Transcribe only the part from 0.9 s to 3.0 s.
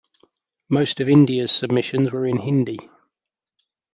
of India's submissions were in Hindi.